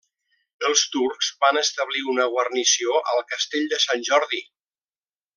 [0.69, 4.41] Els turcs van establir una guarnició al castell de Sant Jordi.